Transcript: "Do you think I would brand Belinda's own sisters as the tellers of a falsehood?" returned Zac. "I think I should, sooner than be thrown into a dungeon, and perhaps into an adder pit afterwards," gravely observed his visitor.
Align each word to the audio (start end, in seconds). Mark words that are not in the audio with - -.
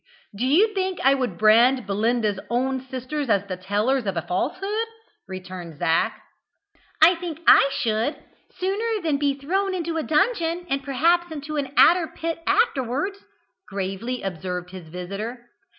"Do 0.35 0.47
you 0.47 0.73
think 0.73 0.99
I 1.03 1.13
would 1.13 1.37
brand 1.37 1.85
Belinda's 1.85 2.39
own 2.49 2.81
sisters 2.89 3.29
as 3.29 3.45
the 3.45 3.55
tellers 3.55 4.07
of 4.07 4.17
a 4.17 4.23
falsehood?" 4.23 4.87
returned 5.27 5.77
Zac. 5.77 6.19
"I 7.03 7.13
think 7.13 7.39
I 7.45 7.69
should, 7.71 8.15
sooner 8.57 8.99
than 9.03 9.17
be 9.17 9.37
thrown 9.37 9.75
into 9.75 9.97
a 9.97 10.01
dungeon, 10.03 10.65
and 10.71 10.83
perhaps 10.83 11.31
into 11.31 11.55
an 11.55 11.71
adder 11.77 12.07
pit 12.07 12.39
afterwards," 12.47 13.19
gravely 13.69 14.23
observed 14.23 14.71
his 14.71 14.87
visitor. 14.87 15.45